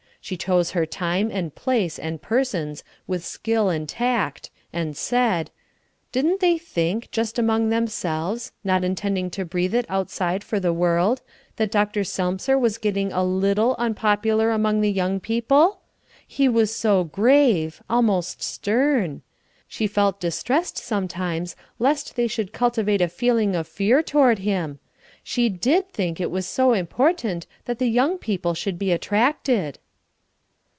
She 0.23 0.37
chose 0.37 0.71
her 0.71 0.85
time 0.85 1.31
and 1.31 1.53
place 1.55 1.97
and 1.97 2.21
persons 2.21 2.83
with 3.07 3.25
skill 3.25 3.69
and 3.69 3.89
tact, 3.89 4.51
and 4.71 4.95
said, 4.95 5.49
"Didn't 6.11 6.41
they 6.41 6.59
think, 6.59 7.09
just 7.09 7.39
among 7.39 7.69
themselves, 7.69 8.51
not 8.63 8.83
intending 8.83 9.31
to 9.31 9.45
breathe 9.45 9.73
it 9.73 9.87
outside 9.89 10.43
for 10.43 10.59
the 10.59 10.71
world, 10.71 11.23
that 11.55 11.71
Dr. 11.71 12.01
Selmser 12.03 12.55
was 12.55 12.77
getting 12.77 13.11
a 13.11 13.23
little 13.23 13.75
unpopular 13.79 14.51
among 14.51 14.81
the 14.81 14.91
young 14.91 15.19
people? 15.19 15.79
He 16.27 16.47
was 16.47 16.73
so 16.73 17.03
grave 17.03 17.81
almost 17.89 18.43
stern. 18.43 19.23
She 19.67 19.87
felt 19.87 20.19
distressed 20.19 20.77
sometimes 20.77 21.55
lest 21.79 22.15
they 22.15 22.27
should 22.27 22.53
cultivate 22.53 23.01
a 23.01 23.07
feeling 23.07 23.55
of 23.55 23.67
fear 23.67 24.03
toward 24.03 24.37
him. 24.37 24.77
She 25.23 25.49
did 25.49 25.89
think 25.91 26.21
it 26.21 26.29
was 26.29 26.45
so 26.45 26.73
important 26.73 27.47
that 27.65 27.79
the 27.79 27.89
young 27.89 28.19
people 28.19 28.53
should 28.53 28.77
be 28.77 28.91
attracted." 28.91 29.79